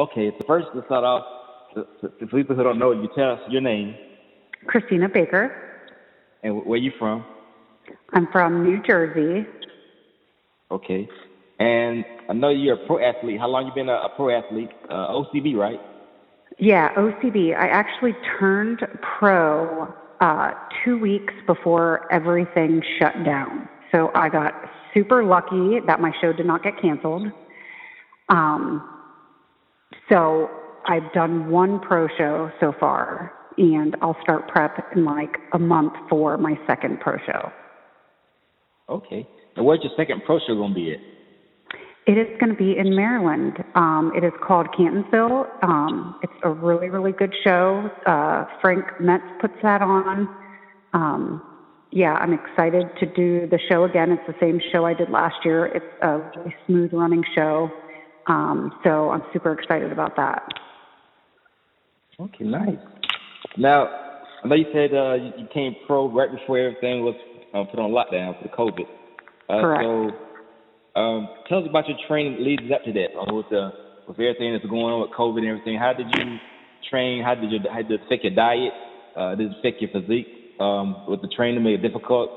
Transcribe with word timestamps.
Okay, 0.00 0.30
so 0.30 0.46
first 0.46 0.68
to 0.74 0.82
start 0.86 1.04
off, 1.04 1.26
for 1.74 2.08
people 2.28 2.56
who 2.56 2.62
don't 2.62 2.78
know, 2.78 2.92
you 2.92 3.06
tell 3.14 3.32
us 3.32 3.40
your 3.50 3.60
name. 3.60 3.94
Cristina 4.64 5.10
Baker. 5.10 5.54
And 6.42 6.64
where 6.64 6.78
you 6.78 6.90
from? 6.98 7.22
I'm 8.14 8.26
from 8.32 8.64
New 8.64 8.82
Jersey. 8.82 9.46
Okay. 10.70 11.06
And 11.58 12.06
I 12.30 12.32
know 12.32 12.48
you're 12.48 12.82
a 12.82 12.86
pro 12.86 12.98
athlete. 12.98 13.38
How 13.38 13.48
long 13.48 13.66
you 13.66 13.72
been 13.74 13.90
a, 13.90 13.96
a 13.96 14.08
pro 14.16 14.30
athlete? 14.30 14.70
Uh, 14.88 15.08
OCB, 15.08 15.54
right? 15.54 15.80
Yeah, 16.58 16.94
OCB. 16.94 17.54
I 17.54 17.68
actually 17.68 18.14
turned 18.38 18.80
pro 19.18 19.94
uh, 20.22 20.52
two 20.82 20.98
weeks 20.98 21.34
before 21.46 22.10
everything 22.10 22.82
shut 22.98 23.22
down. 23.22 23.68
So 23.92 24.10
I 24.14 24.30
got 24.30 24.54
super 24.94 25.22
lucky 25.22 25.80
that 25.86 26.00
my 26.00 26.12
show 26.22 26.32
did 26.32 26.46
not 26.46 26.62
get 26.62 26.80
canceled. 26.80 27.26
Um, 28.30 28.99
so 30.10 30.50
I've 30.86 31.12
done 31.12 31.50
one 31.50 31.80
pro 31.80 32.08
show 32.18 32.50
so 32.60 32.72
far, 32.78 33.32
and 33.56 33.96
I'll 34.02 34.16
start 34.22 34.48
prep 34.48 34.92
in 34.94 35.04
like 35.04 35.36
a 35.52 35.58
month 35.58 35.92
for 36.08 36.36
my 36.38 36.58
second 36.66 37.00
pro 37.00 37.16
show. 37.26 37.52
Okay. 38.88 39.26
And 39.56 39.64
where's 39.64 39.80
your 39.82 39.92
second 39.96 40.22
pro 40.24 40.38
show 40.40 40.54
going 40.54 40.70
to 40.70 40.74
be 40.74 40.92
at? 40.92 40.98
It 42.06 42.18
is 42.18 42.26
going 42.40 42.50
to 42.50 42.56
be 42.56 42.76
in 42.76 42.96
Maryland. 42.96 43.62
Um, 43.74 44.12
it 44.16 44.24
is 44.24 44.32
called 44.42 44.66
Catonsville. 44.68 45.46
Um, 45.62 46.18
it's 46.22 46.32
a 46.42 46.50
really, 46.50 46.88
really 46.88 47.12
good 47.12 47.32
show. 47.44 47.88
Uh, 48.06 48.46
Frank 48.60 48.84
Metz 49.00 49.24
puts 49.40 49.54
that 49.62 49.82
on. 49.82 50.28
Um, 50.92 51.42
yeah, 51.92 52.14
I'm 52.14 52.32
excited 52.32 52.86
to 52.98 53.06
do 53.06 53.46
the 53.48 53.58
show 53.68 53.84
again. 53.84 54.10
It's 54.10 54.26
the 54.26 54.34
same 54.40 54.60
show 54.72 54.86
I 54.86 54.94
did 54.94 55.10
last 55.10 55.36
year. 55.44 55.66
It's 55.66 55.84
a 56.02 56.18
really 56.36 56.54
smooth 56.66 56.92
running 56.92 57.22
show. 57.34 57.70
Um, 58.26 58.72
so 58.84 59.10
I'm 59.10 59.22
super 59.32 59.52
excited 59.52 59.92
about 59.92 60.16
that. 60.16 60.42
Okay, 62.20 62.44
nice. 62.44 62.76
Now, 63.56 63.88
I 64.44 64.48
know 64.48 64.54
you 64.54 64.66
said 64.72 64.94
uh, 64.94 65.14
you, 65.14 65.32
you 65.38 65.48
came 65.52 65.74
pro 65.86 66.10
right 66.10 66.30
before 66.30 66.58
everything 66.58 67.02
was 67.02 67.14
uh, 67.54 67.64
put 67.64 67.80
on 67.80 67.90
lockdown 67.90 68.36
for 68.38 68.44
the 68.44 68.54
COVID. 68.54 68.86
Uh, 69.48 69.60
Correct. 69.60 69.84
So, 69.84 71.00
um, 71.00 71.28
tell 71.48 71.58
us 71.58 71.66
about 71.68 71.88
your 71.88 71.98
training 72.08 72.44
leading 72.44 72.72
up 72.72 72.84
to 72.84 72.92
that. 72.92 73.16
Uh, 73.16 73.34
with 73.34 73.46
the 73.50 73.70
with 74.06 74.18
everything 74.18 74.52
that's 74.52 74.66
going 74.66 74.92
on 74.92 75.00
with 75.00 75.10
COVID 75.10 75.38
and 75.38 75.48
everything, 75.48 75.78
how 75.78 75.92
did 75.92 76.06
you 76.14 76.38
train? 76.88 77.22
How 77.22 77.34
did 77.34 77.50
you 77.50 77.58
how 77.70 77.82
did 77.82 77.92
it 77.92 78.00
affect 78.06 78.24
your 78.24 78.34
diet? 78.34 78.72
Uh, 79.16 79.34
did 79.34 79.50
it 79.50 79.58
affect 79.58 79.80
your 79.80 79.90
physique? 79.90 80.26
Um, 80.60 81.06
with 81.08 81.22
the 81.22 81.28
training 81.28 81.62
make 81.62 81.78
it 81.78 81.82
difficult? 81.82 82.30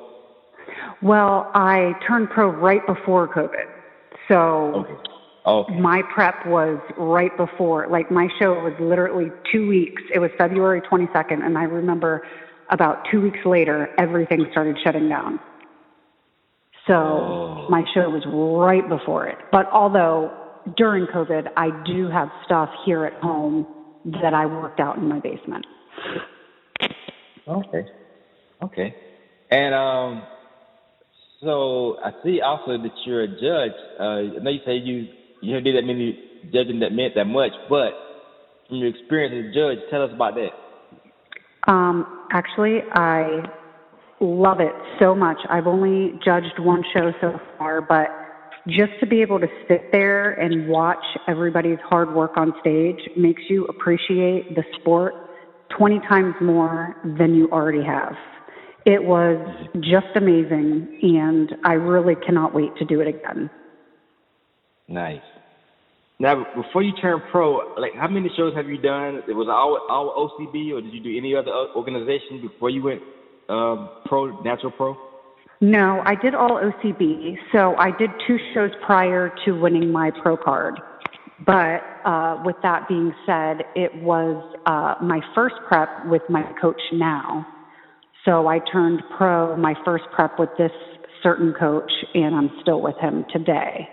Well, 1.01 1.51
I 1.53 1.93
turned 2.07 2.29
pro 2.29 2.49
right 2.49 2.85
before 2.87 3.27
COVID, 3.27 3.67
so 4.29 4.85
okay. 4.85 4.93
Okay. 5.45 5.77
My 5.77 6.01
prep 6.13 6.45
was 6.45 6.79
right 6.97 7.35
before, 7.35 7.87
like 7.89 8.09
my 8.09 8.29
show 8.39 8.53
was 8.53 8.73
literally 8.79 9.29
two 9.51 9.67
weeks. 9.67 10.01
It 10.13 10.19
was 10.19 10.31
February 10.37 10.81
22nd, 10.81 11.43
and 11.45 11.57
I 11.57 11.63
remember 11.63 12.25
about 12.69 13.05
two 13.11 13.21
weeks 13.21 13.39
later, 13.45 13.89
everything 13.97 14.45
started 14.51 14.77
shutting 14.83 15.09
down. 15.09 15.39
So 16.87 16.93
oh. 16.93 17.67
my 17.69 17.83
show 17.93 18.09
was 18.09 18.23
right 18.27 18.87
before 18.87 19.27
it. 19.27 19.37
But 19.51 19.69
although 19.71 20.31
during 20.77 21.07
COVID, 21.07 21.49
I 21.57 21.69
do 21.85 22.07
have 22.07 22.29
stuff 22.45 22.69
here 22.85 23.05
at 23.05 23.13
home 23.21 23.67
that 24.21 24.33
I 24.33 24.45
worked 24.45 24.79
out 24.79 24.97
in 24.97 25.07
my 25.07 25.19
basement. 25.19 25.65
Okay. 27.47 27.85
Okay. 28.61 28.95
And 29.51 29.75
um, 29.75 30.23
so 31.41 31.97
I 32.03 32.11
see 32.23 32.41
also 32.41 32.77
that 32.77 32.91
you're 33.05 33.23
a 33.23 33.27
judge. 33.27 33.77
Uh, 33.99 34.03
I 34.39 34.43
know 34.43 34.49
you 34.49 34.59
say 34.65 34.75
you 34.75 35.07
you 35.43 35.59
did 35.61 35.75
that 35.75 35.85
many 35.85 36.17
judging 36.53 36.79
that 36.79 36.91
meant 36.91 37.15
that 37.15 37.25
much, 37.25 37.51
but 37.69 37.91
from 38.67 38.77
your 38.77 38.87
experience 38.87 39.35
as 39.37 39.51
a 39.51 39.53
judge, 39.53 39.89
tell 39.91 40.03
us 40.03 40.11
about 40.13 40.35
that. 40.35 41.71
Um, 41.71 42.27
actually, 42.31 42.79
I 42.93 43.43
love 44.19 44.59
it 44.59 44.73
so 44.99 45.13
much. 45.13 45.37
I've 45.49 45.67
only 45.67 46.19
judged 46.23 46.59
one 46.59 46.83
show 46.93 47.11
so 47.21 47.39
far, 47.57 47.81
but 47.81 48.07
just 48.67 48.91
to 49.01 49.05
be 49.05 49.21
able 49.21 49.39
to 49.39 49.47
sit 49.67 49.91
there 49.91 50.31
and 50.31 50.69
watch 50.69 51.03
everybody's 51.27 51.79
hard 51.89 52.13
work 52.13 52.37
on 52.37 52.53
stage 52.61 52.99
makes 53.17 53.41
you 53.49 53.65
appreciate 53.65 54.55
the 54.55 54.63
sport 54.79 55.13
20 55.77 55.99
times 56.07 56.35
more 56.41 56.95
than 57.17 57.35
you 57.35 57.49
already 57.51 57.83
have. 57.83 58.13
It 58.85 59.03
was 59.03 59.37
just 59.79 60.15
amazing, 60.15 60.99
and 61.01 61.55
I 61.65 61.73
really 61.73 62.15
cannot 62.15 62.53
wait 62.53 62.75
to 62.77 62.85
do 62.85 63.01
it 63.01 63.07
again. 63.07 63.49
Nice. 64.87 65.21
Now, 66.19 66.45
before 66.55 66.83
you 66.83 66.93
turned 67.01 67.21
pro, 67.31 67.75
like 67.77 67.93
how 67.95 68.07
many 68.07 68.29
shows 68.37 68.53
have 68.55 68.67
you 68.67 68.77
done? 68.77 69.23
It 69.27 69.33
was 69.33 69.47
all 69.49 69.79
all 69.89 70.29
OCB, 70.39 70.71
or 70.71 70.81
did 70.81 70.93
you 70.93 71.01
do 71.01 71.17
any 71.17 71.35
other 71.35 71.51
organization 71.75 72.41
before 72.41 72.69
you 72.69 72.83
went 72.83 73.01
um, 73.49 73.89
pro, 74.05 74.41
natural 74.41 74.71
pro? 74.71 74.95
No, 75.59 76.01
I 76.05 76.15
did 76.15 76.35
all 76.35 76.61
OCB. 76.61 77.35
So 77.51 77.75
I 77.77 77.91
did 77.97 78.09
two 78.27 78.37
shows 78.53 78.71
prior 78.85 79.33
to 79.45 79.51
winning 79.53 79.91
my 79.91 80.11
pro 80.21 80.37
card. 80.37 80.79
But 81.45 81.81
uh, 82.05 82.41
with 82.45 82.55
that 82.63 82.87
being 82.87 83.13
said, 83.25 83.63
it 83.75 83.93
was 84.01 84.55
uh, 84.65 84.95
my 85.03 85.19
first 85.33 85.55
prep 85.67 86.05
with 86.05 86.21
my 86.29 86.43
coach 86.61 86.81
now. 86.91 87.45
So 88.25 88.47
I 88.47 88.59
turned 88.71 89.01
pro 89.17 89.57
my 89.57 89.73
first 89.83 90.05
prep 90.13 90.39
with 90.39 90.49
this 90.57 90.71
certain 91.21 91.53
coach, 91.57 91.91
and 92.13 92.35
I'm 92.35 92.51
still 92.61 92.81
with 92.81 92.95
him 92.99 93.25
today. 93.31 93.87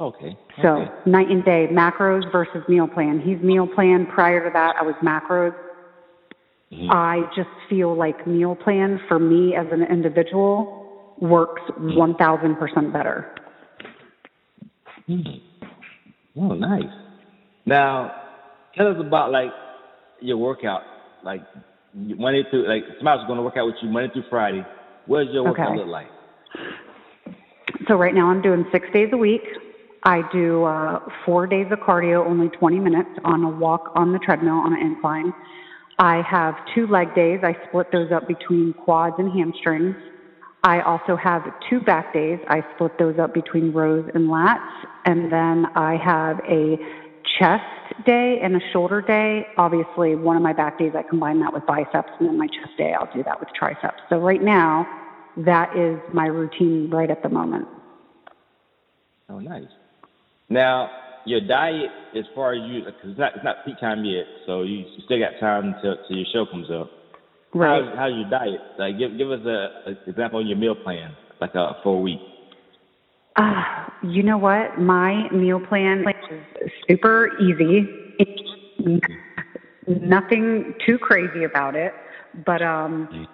Okay. 0.00 0.36
So 0.62 0.68
okay. 0.82 1.10
night 1.10 1.28
and 1.28 1.44
day, 1.44 1.66
macros 1.72 2.30
versus 2.30 2.62
meal 2.68 2.86
plan. 2.86 3.20
He's 3.20 3.38
meal 3.42 3.66
plan. 3.66 4.06
Prior 4.06 4.44
to 4.44 4.50
that, 4.52 4.76
I 4.76 4.82
was 4.82 4.94
macros. 5.02 5.54
Mm-hmm. 6.72 6.90
I 6.90 7.22
just 7.34 7.48
feel 7.68 7.96
like 7.96 8.26
meal 8.26 8.54
plan 8.54 9.00
for 9.08 9.18
me 9.18 9.54
as 9.56 9.66
an 9.72 9.82
individual 9.82 11.14
works 11.20 11.62
mm-hmm. 11.70 11.98
1000% 11.98 12.92
better. 12.92 13.34
Mm-hmm. 15.08 16.40
Oh, 16.40 16.54
nice. 16.54 16.84
Now, 17.66 18.12
tell 18.76 18.88
us 18.88 18.96
about 19.00 19.32
like 19.32 19.50
your 20.20 20.36
workout. 20.36 20.82
Like 21.24 21.42
Monday 21.92 22.44
through, 22.50 22.68
like 22.68 22.84
somebody's 22.98 23.26
going 23.26 23.38
to 23.38 23.42
work 23.42 23.56
out 23.56 23.66
with 23.66 23.74
you 23.82 23.88
Monday 23.88 24.12
through 24.12 24.24
Friday. 24.30 24.64
What 25.06 25.24
does 25.24 25.34
your 25.34 25.42
workout 25.44 25.70
okay. 25.70 25.78
look 25.78 25.88
like? 25.88 26.06
So 27.88 27.96
right 27.96 28.14
now 28.14 28.28
I'm 28.28 28.42
doing 28.42 28.64
six 28.70 28.86
days 28.92 29.08
a 29.12 29.16
week. 29.16 29.42
I 30.04 30.22
do 30.32 30.64
uh, 30.64 31.00
four 31.24 31.46
days 31.46 31.66
of 31.70 31.80
cardio, 31.80 32.24
only 32.26 32.48
20 32.48 32.78
minutes 32.78 33.10
on 33.24 33.44
a 33.44 33.48
walk 33.48 33.92
on 33.94 34.12
the 34.12 34.18
treadmill 34.18 34.54
on 34.54 34.72
an 34.72 34.80
incline. 34.80 35.32
I 35.98 36.22
have 36.22 36.54
two 36.74 36.86
leg 36.86 37.14
days. 37.14 37.40
I 37.42 37.56
split 37.68 37.90
those 37.92 38.12
up 38.12 38.28
between 38.28 38.72
quads 38.72 39.16
and 39.18 39.32
hamstrings. 39.32 39.96
I 40.62 40.80
also 40.82 41.16
have 41.16 41.42
two 41.68 41.80
back 41.80 42.12
days. 42.12 42.38
I 42.48 42.62
split 42.74 42.98
those 42.98 43.18
up 43.18 43.34
between 43.34 43.72
rows 43.72 44.08
and 44.14 44.28
lats. 44.28 44.68
And 45.04 45.32
then 45.32 45.66
I 45.74 45.96
have 45.96 46.38
a 46.48 46.76
chest 47.38 47.64
day 48.06 48.38
and 48.42 48.56
a 48.56 48.60
shoulder 48.72 49.00
day. 49.00 49.46
Obviously, 49.56 50.14
one 50.14 50.36
of 50.36 50.42
my 50.42 50.52
back 50.52 50.78
days, 50.78 50.92
I 50.96 51.02
combine 51.02 51.40
that 51.40 51.52
with 51.52 51.66
biceps, 51.66 52.10
and 52.18 52.28
then 52.28 52.38
my 52.38 52.46
chest 52.46 52.76
day, 52.76 52.92
I'll 52.98 53.12
do 53.12 53.22
that 53.24 53.40
with 53.40 53.48
triceps. 53.54 54.00
So 54.08 54.18
right 54.18 54.42
now, 54.42 54.86
that 55.36 55.76
is 55.76 55.98
my 56.12 56.26
routine 56.26 56.90
right 56.90 57.10
at 57.10 57.22
the 57.22 57.28
moment. 57.28 57.66
Oh, 59.28 59.38
nice. 59.38 59.68
Now, 60.50 60.90
your 61.26 61.40
diet, 61.40 61.90
as 62.16 62.24
far 62.34 62.54
as 62.54 62.60
you, 62.70 62.84
because 62.84 63.10
it's 63.10 63.18
not, 63.18 63.32
it's 63.34 63.44
not 63.44 63.56
peak 63.66 63.78
time 63.80 64.04
yet, 64.04 64.24
so 64.46 64.62
you, 64.62 64.78
you 64.78 65.02
still 65.04 65.18
got 65.18 65.38
time 65.40 65.74
until, 65.74 65.92
until 65.92 66.16
your 66.16 66.26
show 66.32 66.46
comes 66.50 66.70
up. 66.70 66.90
Right. 67.54 67.84
How's, 67.84 67.98
how's 67.98 68.12
your 68.14 68.30
diet? 68.30 68.60
Like, 68.78 68.98
give 68.98 69.16
give 69.18 69.30
us 69.30 69.40
a, 69.44 69.90
a 69.90 70.10
example 70.10 70.38
on 70.38 70.46
your 70.46 70.56
meal 70.56 70.74
plan, 70.74 71.12
like 71.40 71.54
a 71.54 71.76
for 71.82 71.96
a 71.96 72.00
week. 72.00 72.20
Uh, 73.36 73.62
you 74.02 74.22
know 74.22 74.38
what? 74.38 74.78
My 74.78 75.28
meal 75.30 75.60
plan 75.60 76.04
is 76.60 76.70
super 76.88 77.30
easy. 77.40 77.86
Nothing 79.86 80.74
too 80.84 80.98
crazy 80.98 81.44
about 81.44 81.74
it, 81.74 81.92
but 82.46 82.62
um. 82.62 83.26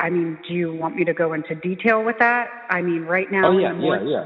I 0.00 0.08
mean, 0.08 0.38
do 0.48 0.54
you 0.54 0.72
want 0.72 0.96
me 0.96 1.04
to 1.04 1.12
go 1.12 1.34
into 1.34 1.54
detail 1.56 2.02
with 2.02 2.16
that? 2.18 2.48
I 2.70 2.80
mean, 2.80 3.02
right 3.02 3.30
now. 3.30 3.48
Oh 3.48 3.58
yeah, 3.58 3.78
yeah, 3.78 4.02
yeah. 4.02 4.24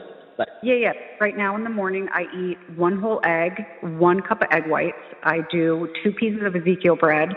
Yeah, 0.62 0.74
yeah. 0.74 0.92
Right 1.20 1.36
now 1.36 1.56
in 1.56 1.64
the 1.64 1.70
morning, 1.70 2.08
I 2.12 2.22
eat 2.36 2.58
one 2.76 3.00
whole 3.00 3.20
egg, 3.24 3.64
one 3.82 4.20
cup 4.20 4.42
of 4.42 4.48
egg 4.50 4.68
whites. 4.68 4.96
I 5.24 5.40
do 5.50 5.88
two 6.02 6.12
pieces 6.12 6.42
of 6.44 6.54
Ezekiel 6.54 6.96
bread, 6.96 7.30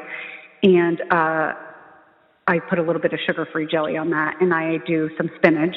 and 0.63 1.01
uh, 1.11 1.53
I 2.47 2.59
put 2.69 2.79
a 2.79 2.81
little 2.81 3.01
bit 3.01 3.13
of 3.13 3.19
sugar-free 3.25 3.67
jelly 3.71 3.97
on 3.97 4.09
that, 4.11 4.35
and 4.39 4.53
I 4.53 4.77
do 4.85 5.09
some 5.17 5.29
spinach. 5.37 5.75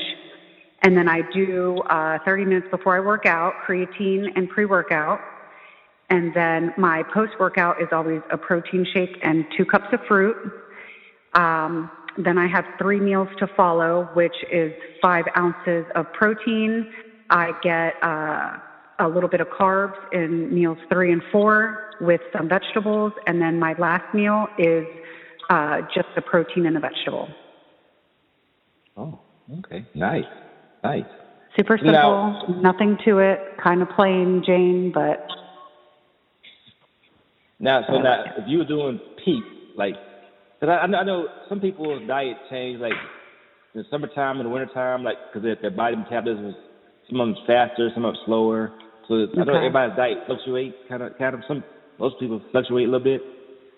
And 0.83 0.97
then 0.97 1.09
I 1.09 1.23
do 1.33 1.79
uh, 1.89 2.19
30 2.27 2.45
minutes 2.45 2.67
before 2.71 2.97
I 2.97 3.01
work 3.01 3.25
out, 3.25 3.55
creatine 3.67 4.27
and 4.37 4.49
pre-workout. 4.51 5.19
And 6.11 6.35
then 6.35 6.75
my 6.77 7.03
post-workout 7.15 7.81
is 7.81 7.89
always 7.91 8.21
a 8.31 8.37
protein 8.37 8.87
shake 8.93 9.17
and 9.23 9.47
two 9.57 9.65
cups 9.65 9.87
of 9.93 10.01
fruit. 10.07 10.37
Um, 11.35 11.91
then 12.19 12.37
I 12.37 12.47
have 12.47 12.65
three 12.79 13.01
meals 13.01 13.29
to 13.39 13.47
follow, 13.57 14.11
which 14.13 14.37
is 14.53 14.73
five 15.01 15.25
ounces 15.37 15.87
of 15.95 16.13
protein, 16.13 16.93
I 17.35 17.51
get 17.65 17.95
uh, 18.01 18.59
a 19.05 19.09
little 19.09 19.29
bit 19.29 19.41
of 19.41 19.49
carbs 19.49 19.97
in 20.13 20.55
meals 20.55 20.79
three 20.91 21.13
and 21.13 21.21
four 21.33 21.91
with 22.01 22.21
some 22.33 22.49
vegetables, 22.49 23.13
and 23.27 23.43
then 23.43 23.59
my 23.59 23.75
last 23.77 24.15
meal 24.15 24.47
is 24.57 24.87
uh, 25.51 25.81
just 25.93 26.07
the 26.15 26.23
protein 26.23 26.65
and 26.65 26.77
the 26.77 26.81
vegetable. 26.81 27.29
Oh, 28.97 29.19
okay, 29.59 29.85
nice, 29.97 30.23
nice. 30.85 31.03
Super 31.57 31.77
simple, 31.77 31.93
now, 31.93 32.55
nothing 32.63 32.97
to 33.05 33.19
it, 33.19 33.41
kind 33.63 33.83
of 33.83 33.89
plain 33.97 34.45
Jane, 34.47 34.93
but. 34.95 35.27
Now, 37.59 37.83
so 37.89 38.01
now, 38.01 38.25
if 38.39 38.45
you 38.47 38.59
were 38.59 38.65
doing 38.65 39.01
peak, 39.25 39.43
like, 39.77 39.95
cause 40.61 40.69
I, 40.69 40.85
I 40.85 41.05
know 41.05 41.27
some 41.49 41.59
people's 41.61 42.07
diet 42.07 42.37
change, 42.49 42.81
like 42.81 42.93
in 43.75 43.81
the 43.81 43.85
summertime 43.91 44.39
and 44.39 44.47
the 44.47 44.51
wintertime, 44.51 45.03
like, 45.03 45.17
because 45.27 45.43
their, 45.43 45.57
their 45.61 45.73
body 45.73 45.97
metabolism 45.97 46.51
is 46.51 46.55
some 47.09 47.21
of 47.21 47.29
them's 47.29 47.47
faster, 47.47 47.91
some 47.95 48.05
of 48.05 48.15
them 48.15 48.23
slower. 48.27 48.73
So 49.09 49.15
okay. 49.15 49.41
I 49.41 49.45
know 49.45 49.57
everybody's 49.57 49.97
diet 49.97 50.19
fluctuates, 50.27 50.77
kind 50.89 51.03
of, 51.03 51.17
kind 51.19 51.35
of. 51.35 51.43
Some 51.47 51.63
most 51.99 52.19
people 52.19 52.41
fluctuate 52.53 52.89
a 52.89 52.91
little 52.91 53.05
bit. 53.05 53.21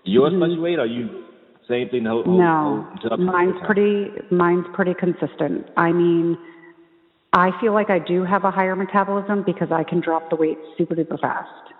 Yours 0.04 0.32
mm-hmm. 0.32 0.40
fluctuate, 0.40 0.78
or 0.78 0.86
you 0.86 1.24
same 1.68 1.88
thing? 1.88 2.04
The 2.04 2.10
whole, 2.10 2.24
no, 2.24 2.86
whole, 3.02 3.18
mine's 3.18 3.56
pretty. 3.66 4.06
Mine's 4.30 4.66
pretty 4.74 4.94
consistent. 4.94 5.66
I 5.76 5.92
mean 5.92 6.38
I 7.36 7.50
feel 7.60 7.74
like 7.74 7.90
I 7.90 7.98
do 7.98 8.24
have 8.24 8.44
a 8.44 8.50
higher 8.50 8.74
metabolism 8.74 9.42
because 9.44 9.68
I 9.70 9.84
can 9.84 10.00
drop 10.00 10.30
the 10.30 10.36
weight 10.36 10.56
super 10.78 10.94
duper 10.94 11.20
fast. 11.20 11.74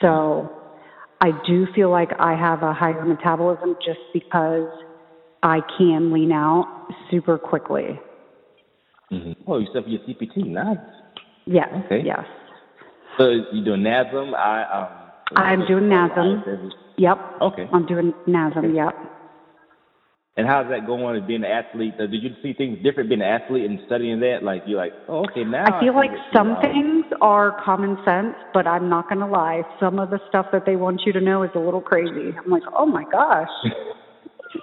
So 0.00 0.50
I 1.20 1.30
do 1.46 1.68
feel 1.72 1.88
like 1.88 2.08
I 2.18 2.34
have 2.34 2.64
a 2.64 2.72
higher 2.72 3.04
metabolism 3.04 3.76
just 3.84 4.00
because 4.12 4.68
I 5.44 5.60
can 5.78 6.12
lean 6.12 6.32
out 6.32 6.88
super 7.12 7.38
quickly. 7.38 8.00
Mm-hmm. 9.12 9.32
Oh, 9.46 9.58
you 9.58 9.66
for 9.72 9.86
your 9.86 10.00
CPT, 10.00 10.46
nice. 10.46 10.78
Yes. 11.46 11.68
Okay. 11.86 12.02
Yes. 12.04 12.24
So 13.18 13.28
you 13.52 13.64
doing 13.64 13.82
NASM? 13.82 14.34
I 14.34 14.64
um. 14.64 14.98
I'm 15.36 15.66
doing 15.66 15.84
NASM. 15.84 16.70
Yep. 16.98 17.18
Okay. 17.40 17.68
I'm 17.72 17.86
doing 17.86 18.12
NASM. 18.26 18.58
Okay. 18.58 18.74
Yep. 18.74 19.12
And 20.34 20.46
how's 20.46 20.66
that 20.70 20.86
going 20.86 21.20
as 21.20 21.26
being 21.26 21.44
an 21.44 21.50
athlete? 21.50 21.98
Did 21.98 22.10
you 22.10 22.30
see 22.42 22.54
things 22.54 22.78
different 22.82 23.10
being 23.10 23.20
an 23.20 23.28
athlete 23.28 23.68
and 23.68 23.78
studying 23.84 24.18
that? 24.20 24.38
Like 24.42 24.62
you're 24.66 24.78
like, 24.78 24.94
oh, 25.06 25.26
okay, 25.30 25.44
now 25.44 25.64
I 25.66 25.80
feel 25.80 25.92
I 25.92 25.96
like 25.96 26.10
some 26.32 26.56
things 26.62 27.04
are 27.20 27.60
common 27.62 27.98
sense, 28.02 28.34
but 28.54 28.66
I'm 28.66 28.88
not 28.88 29.10
going 29.10 29.18
to 29.18 29.26
lie. 29.26 29.60
Some 29.78 29.98
of 29.98 30.08
the 30.08 30.18
stuff 30.30 30.46
that 30.52 30.64
they 30.64 30.76
want 30.76 31.02
you 31.04 31.12
to 31.12 31.20
know 31.20 31.42
is 31.42 31.50
a 31.54 31.58
little 31.58 31.82
crazy. 31.82 32.32
I'm 32.42 32.50
like, 32.50 32.62
oh 32.74 32.86
my 32.86 33.04
gosh, 33.12 33.50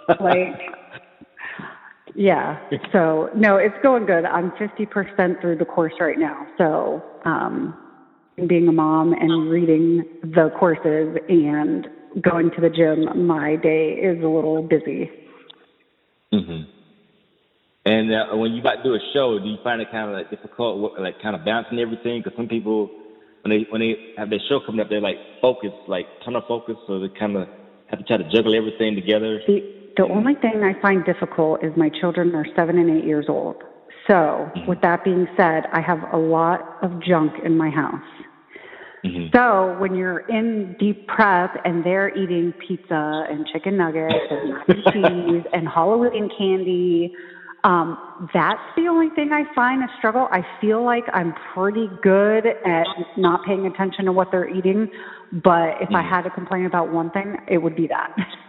like, 0.19 0.57
yeah. 2.15 2.59
So 2.91 3.29
no, 3.35 3.57
it's 3.57 3.75
going 3.83 4.05
good. 4.05 4.25
I'm 4.25 4.51
50% 4.51 5.41
through 5.41 5.57
the 5.57 5.65
course 5.65 5.93
right 5.99 6.17
now. 6.17 6.45
So, 6.57 7.03
um, 7.25 7.77
being 8.47 8.67
a 8.67 8.71
mom 8.71 9.13
and 9.13 9.49
reading 9.49 10.03
the 10.23 10.49
courses 10.57 11.17
and 11.27 11.87
going 12.21 12.51
to 12.51 12.61
the 12.61 12.69
gym, 12.69 13.27
my 13.27 13.55
day 13.57 13.99
is 14.01 14.23
a 14.23 14.27
little 14.27 14.63
busy. 14.63 15.09
Mm-hmm. 16.33 16.69
And 17.85 18.13
uh, 18.13 18.35
when 18.37 18.53
you 18.53 18.61
about 18.61 18.77
to 18.77 18.83
do 18.83 18.93
a 18.93 18.99
show, 19.13 19.39
do 19.39 19.45
you 19.45 19.57
find 19.63 19.81
it 19.81 19.89
kind 19.91 20.09
of 20.09 20.15
like 20.15 20.29
difficult, 20.29 20.99
like 20.99 21.21
kind 21.21 21.35
of 21.35 21.43
bouncing 21.43 21.79
everything? 21.79 22.21
Because 22.23 22.37
some 22.37 22.47
people, 22.47 22.89
when 23.41 23.49
they 23.49 23.65
when 23.69 23.81
they 23.81 24.13
have 24.17 24.29
their 24.29 24.39
show 24.47 24.59
coming 24.65 24.81
up, 24.81 24.89
they're 24.89 25.01
like 25.01 25.17
focused, 25.41 25.87
like 25.87 26.05
tunnel 26.23 26.43
focus, 26.47 26.75
so 26.87 26.99
they 26.99 27.09
kind 27.09 27.35
of 27.35 27.47
have 27.87 27.99
to 27.99 28.05
try 28.05 28.17
to 28.17 28.29
juggle 28.29 28.55
everything 28.55 28.95
together. 28.95 29.41
The 29.47 29.78
the 29.99 30.05
only 30.05 30.33
thing 30.35 30.63
I 30.63 30.81
find 30.81 31.03
difficult 31.03 31.61
is 31.61 31.73
my 31.75 31.89
children 31.99 32.33
are 32.33 32.45
seven 32.55 32.77
and 32.77 32.89
eight 32.89 33.05
years 33.05 33.25
old. 33.27 33.57
So, 34.07 34.13
mm-hmm. 34.13 34.69
with 34.69 34.79
that 34.81 35.03
being 35.03 35.27
said, 35.35 35.63
I 35.73 35.81
have 35.81 35.99
a 36.13 36.17
lot 36.17 36.61
of 36.81 37.03
junk 37.03 37.33
in 37.43 37.57
my 37.57 37.69
house. 37.69 38.01
Mm-hmm. 39.03 39.35
So 39.35 39.77
when 39.77 39.95
you're 39.95 40.19
in 40.19 40.77
deep 40.79 41.05
prep 41.07 41.53
and 41.65 41.85
they're 41.85 42.15
eating 42.17 42.53
pizza 42.65 43.25
and 43.29 43.45
chicken 43.51 43.75
nuggets 43.75 44.15
and 44.29 44.49
mac 44.53 44.69
and 44.69 44.83
cheese 44.93 45.43
and 45.51 45.67
Halloween 45.67 46.29
candy, 46.37 47.13
um, 47.65 47.97
that's 48.33 48.61
the 48.77 48.87
only 48.87 49.09
thing 49.15 49.31
I 49.33 49.53
find 49.53 49.83
a 49.83 49.87
struggle. 49.97 50.29
I 50.31 50.45
feel 50.61 50.83
like 50.83 51.03
I'm 51.11 51.33
pretty 51.53 51.89
good 52.01 52.45
at 52.45 52.87
not 53.17 53.45
paying 53.45 53.65
attention 53.65 54.05
to 54.05 54.13
what 54.13 54.29
they're 54.31 54.49
eating, 54.49 54.89
but 55.43 55.75
if 55.81 55.89
mm-hmm. 55.89 55.95
I 55.97 56.03
had 56.09 56.21
to 56.21 56.29
complain 56.29 56.65
about 56.65 56.89
one 56.89 57.11
thing, 57.11 57.35
it 57.49 57.57
would 57.57 57.75
be 57.75 57.87
that. 57.87 58.15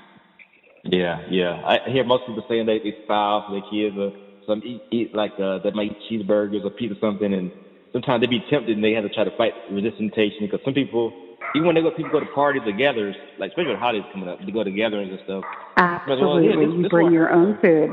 Yeah, 0.91 1.21
yeah. 1.29 1.61
I 1.65 1.79
hear 1.87 2.05
most 2.05 2.27
people 2.27 2.45
saying 2.49 2.67
they, 2.67 2.81
they 2.83 2.95
style 3.05 3.45
for 3.47 3.53
their 3.53 3.63
kids 3.71 3.97
or 3.97 4.11
some 4.47 4.63
eat, 4.65 4.83
eat 4.91 5.15
like 5.15 5.33
uh, 5.39 5.59
they 5.63 5.71
might 5.71 5.93
eat 5.93 5.99
cheeseburgers 6.11 6.65
or 6.65 6.71
pizza 6.71 6.95
or 6.95 6.99
something 7.01 7.33
and 7.33 7.51
sometimes 7.93 8.21
they 8.21 8.27
be 8.27 8.41
tempted 8.51 8.77
and 8.77 8.85
they 8.85 8.93
have 8.93 9.05
to 9.05 9.11
try 9.11 9.25
to 9.25 9.31
fight 9.37 9.53
resist 9.71 9.99
temptation 9.99 10.47
because 10.47 10.61
some 10.65 10.75
people, 10.75 11.13
even 11.55 11.67
when 11.67 11.75
they 11.75 11.83
go, 11.83 11.91
people 11.91 12.13
go 12.13 12.21
to 12.21 12.27
parties 12.35 12.63
together, 12.65 13.15
like 13.39 13.51
especially 13.51 13.71
when 13.71 13.79
holidays 13.79 14.05
coming 14.13 14.29
up, 14.29 14.39
they 14.45 14.53
go 14.53 14.65
together 14.65 15.01
and 15.01 15.11
stuff. 15.25 15.45
Absolutely, 15.77 16.27
well, 16.27 16.43
yeah, 16.43 16.57
this, 16.57 16.75
you 16.77 16.83
this 16.83 16.91
bring 16.91 17.05
one. 17.05 17.13
your 17.13 17.33
own 17.33 17.59
food. 17.61 17.91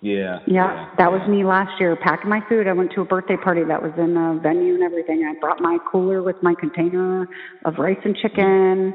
Yeah, 0.00 0.38
yeah. 0.46 0.66
Yeah, 0.66 0.86
that 0.98 1.10
was 1.10 1.26
me 1.28 1.44
last 1.44 1.70
year, 1.80 1.96
packing 1.96 2.28
my 2.28 2.40
food. 2.48 2.66
I 2.68 2.72
went 2.72 2.92
to 2.92 3.00
a 3.00 3.04
birthday 3.06 3.36
party 3.36 3.64
that 3.64 3.82
was 3.82 3.92
in 3.96 4.16
a 4.16 4.38
venue 4.38 4.74
and 4.74 4.82
everything. 4.82 5.24
I 5.24 5.34
brought 5.40 5.60
my 5.60 5.78
cooler 5.90 6.22
with 6.22 6.36
my 6.42 6.54
container 6.54 7.26
of 7.64 7.78
rice 7.78 7.96
and 8.04 8.14
chicken, 8.16 8.94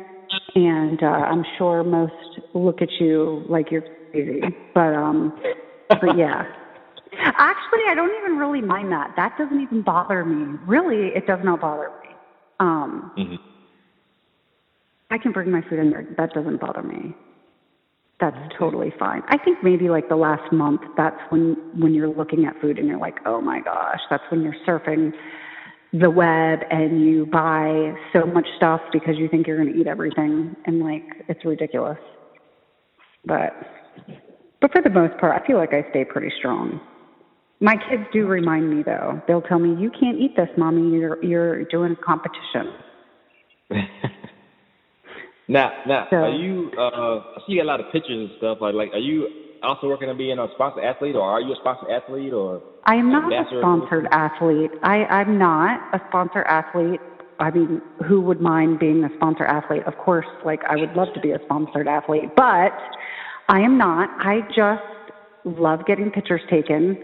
and 0.56 1.02
uh, 1.02 1.06
I'm 1.06 1.44
sure 1.58 1.84
most 1.84 2.14
look 2.54 2.82
at 2.82 2.90
you 3.00 3.44
like 3.50 3.72
you're 3.72 3.84
crazy. 4.12 4.42
But 4.74 4.94
um, 4.94 5.40
but 5.90 6.18
yeah. 6.18 6.44
Actually, 7.22 7.82
I 7.90 7.96
don't 7.96 8.12
even 8.22 8.38
really 8.38 8.62
mind 8.62 8.92
that. 8.92 9.14
That 9.18 9.38
doesn't 9.38 9.60
even 9.60 9.82
bother 9.82 10.24
me. 10.24 10.58
Really, 10.66 11.08
it 11.16 11.28
does 11.28 11.40
not 11.44 11.60
bother 11.60 11.90
me. 12.04 12.10
Um, 12.60 13.12
mm-hmm. 13.18 13.36
I 15.12 15.18
can 15.18 15.32
bring 15.32 15.52
my 15.52 15.62
food 15.70 15.80
in 15.80 15.90
there. 15.90 16.08
That 16.18 16.34
doesn't 16.34 16.62
bother 16.62 16.84
me. 16.84 17.16
That's 18.20 18.36
okay. 18.36 18.56
totally 18.60 18.94
fine. 19.00 19.24
I 19.28 19.38
think 19.38 19.64
maybe 19.64 19.90
like 19.90 20.08
the 20.10 20.16
last 20.16 20.52
month, 20.52 20.82
that's 20.98 21.20
when 21.30 21.56
when 21.78 21.94
you're 21.94 22.14
looking 22.14 22.46
at 22.46 22.60
food 22.62 22.78
and 22.78 22.88
you're 22.88 23.00
like, 23.00 23.18
oh 23.26 23.42
my 23.42 23.60
gosh, 23.62 24.00
that's 24.10 24.24
when 24.30 24.44
you're 24.44 24.56
surfing 24.68 25.12
the 25.94 26.10
web 26.10 26.60
and 26.70 27.04
you 27.04 27.26
buy 27.26 27.94
so 28.14 28.26
much 28.26 28.46
stuff 28.58 28.82
because 28.94 29.16
you 29.18 29.28
think 29.28 29.48
you're 29.48 29.58
going 29.58 29.74
to 29.74 29.80
eat 29.80 29.88
everything 29.88 30.56
and 30.66 30.82
like 30.82 31.04
it's 31.28 31.44
ridiculous. 31.44 31.98
But 33.26 33.54
but 34.62 34.72
for 34.72 34.82
the 34.82 34.90
most 34.90 35.18
part, 35.20 35.42
I 35.42 35.46
feel 35.46 35.58
like 35.58 35.74
I 35.74 35.90
stay 35.90 36.06
pretty 36.06 36.32
strong. 36.38 36.80
My 37.60 37.76
kids 37.90 38.04
do 38.14 38.28
remind 38.28 38.70
me 38.70 38.84
though. 38.84 39.22
They'll 39.28 39.42
tell 39.42 39.60
me, 39.60 39.82
"You 39.82 39.90
can't 39.92 40.18
eat 40.18 40.36
this, 40.36 40.50
mommy. 40.58 40.98
You're 40.98 41.24
you're 41.24 41.64
doing 41.66 41.94
a 41.94 41.96
competition." 41.96 42.74
now, 45.48 45.72
now, 45.88 46.08
so, 46.10 46.18
are 46.18 46.30
you? 46.30 46.72
Uh, 46.78 46.82
I 46.82 47.42
see 47.48 47.60
a 47.60 47.64
lot 47.64 47.80
of 47.80 47.88
pictures 47.92 48.30
and 48.30 48.38
stuff. 48.38 48.60
Like, 48.62 48.76
like, 48.76 48.94
are 48.94 49.00
you 49.00 49.28
also 49.64 49.88
working 49.88 50.10
on 50.10 50.18
being 50.18 50.40
a 50.40 50.48
sponsored 50.56 50.84
athlete, 50.84 51.16
or 51.16 51.24
are 51.24 51.42
you 51.42 51.54
a 51.54 51.56
sponsored 51.58 51.90
athlete, 51.90 52.34
or? 52.34 52.62
I 52.86 52.96
am 52.96 53.12
not 53.12 53.32
a 53.32 53.46
sponsored 53.60 54.08
athlete. 54.12 54.72
I 54.84 55.06
I'm 55.06 55.38
not 55.38 55.80
a 55.94 56.02
sponsored 56.10 56.46
athlete. 56.48 57.02
I 57.40 57.52
mean, 57.52 57.82
who 58.08 58.22
would 58.22 58.42
mind 58.42 58.80
being 58.80 59.04
a 59.04 59.10
sponsored 59.16 59.48
athlete? 59.48 59.84
Of 59.86 59.98
course, 59.98 60.26
like 60.44 60.62
I 60.70 60.76
would 60.76 60.94
love 60.94 61.10
to 61.14 61.22
be 61.22 61.32
a 61.32 61.40
sponsored 61.46 61.88
athlete, 61.88 62.36
but 62.36 62.74
I 63.48 63.62
am 63.62 63.78
not. 63.78 64.10
I 64.20 64.42
just 64.56 64.84
love 65.46 65.86
getting 65.86 66.12
pictures 66.12 66.42
taken. 66.50 66.98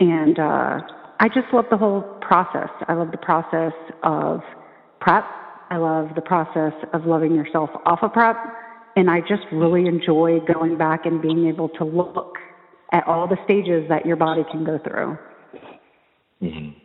And 0.00 0.38
uh, 0.38 0.80
I 1.20 1.28
just 1.28 1.52
love 1.52 1.66
the 1.70 1.76
whole 1.76 2.02
process. 2.20 2.70
I 2.88 2.94
love 2.94 3.10
the 3.10 3.18
process 3.18 3.72
of 4.02 4.40
prep. 5.00 5.24
I 5.70 5.76
love 5.76 6.10
the 6.14 6.22
process 6.22 6.72
of 6.92 7.06
loving 7.06 7.34
yourself 7.34 7.70
off 7.86 8.00
of 8.02 8.12
prep. 8.12 8.36
And 8.96 9.10
I 9.10 9.20
just 9.20 9.42
really 9.52 9.86
enjoy 9.86 10.40
going 10.40 10.76
back 10.76 11.06
and 11.06 11.20
being 11.22 11.46
able 11.48 11.68
to 11.70 11.84
look 11.84 12.36
at 12.92 13.06
all 13.06 13.26
the 13.26 13.38
stages 13.44 13.88
that 13.88 14.04
your 14.04 14.16
body 14.16 14.44
can 14.50 14.64
go 14.64 14.78
through. 14.78 15.16
Mm-hmm. 16.42 16.78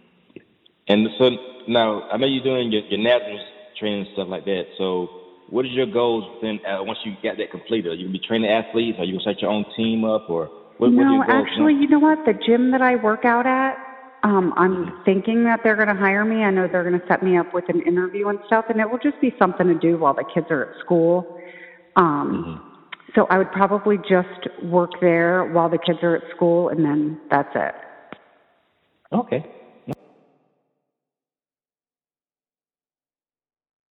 And 0.87 1.07
so 1.17 1.29
now, 1.67 2.03
I 2.09 2.17
know 2.17 2.27
you're 2.27 2.43
doing 2.43 2.71
your, 2.71 2.83
your 2.83 2.99
NASM 2.99 3.37
training 3.77 4.01
and 4.01 4.09
stuff 4.13 4.27
like 4.29 4.45
that. 4.45 4.63
So, 4.77 5.09
what 5.49 5.65
is 5.65 5.71
your 5.71 5.85
goals 5.85 6.39
then 6.41 6.59
uh, 6.65 6.83
once 6.83 6.99
you 7.05 7.13
get 7.21 7.37
that 7.37 7.51
completed? 7.51 7.91
Are 7.91 7.95
you 7.95 8.05
gonna 8.05 8.19
be 8.19 8.25
training 8.25 8.49
athletes? 8.49 8.97
Are 8.99 9.05
you 9.05 9.13
gonna 9.13 9.33
set 9.33 9.41
your 9.41 9.51
own 9.51 9.65
team 9.75 10.03
up, 10.03 10.29
or 10.29 10.49
what, 10.77 10.91
no, 10.91 11.23
actually, 11.27 11.73
you 11.73 11.87
know 11.87 11.99
what? 11.99 12.19
The 12.25 12.33
gym 12.45 12.71
that 12.71 12.81
I 12.81 12.95
work 12.95 13.25
out 13.25 13.45
at, 13.45 13.77
um, 14.23 14.53
I'm 14.57 15.03
thinking 15.05 15.43
that 15.45 15.61
they're 15.63 15.75
going 15.75 15.87
to 15.87 15.95
hire 15.95 16.25
me. 16.25 16.43
I 16.43 16.51
know 16.51 16.67
they're 16.67 16.87
going 16.87 16.99
to 16.99 17.07
set 17.07 17.23
me 17.23 17.37
up 17.37 17.53
with 17.53 17.65
an 17.69 17.81
interview 17.81 18.27
and 18.27 18.39
stuff, 18.45 18.65
and 18.69 18.79
it 18.79 18.89
will 18.89 18.99
just 18.99 19.19
be 19.21 19.33
something 19.39 19.67
to 19.67 19.75
do 19.75 19.97
while 19.97 20.13
the 20.13 20.25
kids 20.33 20.47
are 20.49 20.65
at 20.65 20.79
school. 20.83 21.39
Um, 21.97 22.45
mm-hmm. 22.45 22.63
So 23.15 23.25
I 23.29 23.37
would 23.37 23.51
probably 23.51 23.97
just 23.97 24.47
work 24.63 24.91
there 25.01 25.45
while 25.45 25.69
the 25.69 25.79
kids 25.79 25.99
are 26.03 26.15
at 26.15 26.23
school, 26.35 26.69
and 26.69 26.85
then 26.85 27.19
that's 27.29 27.49
it. 27.55 27.73
Okay. 29.11 29.45